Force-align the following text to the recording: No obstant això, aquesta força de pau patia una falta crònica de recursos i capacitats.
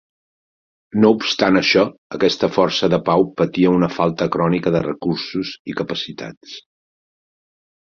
No 1.01 1.09
obstant 1.15 1.59
això, 1.59 1.83
aquesta 2.19 2.49
força 2.55 2.89
de 2.95 2.99
pau 3.11 3.27
patia 3.43 3.75
una 3.81 3.91
falta 3.99 4.29
crònica 4.37 4.75
de 4.79 4.83
recursos 4.87 5.55
i 5.75 5.79
capacitats. 5.85 6.59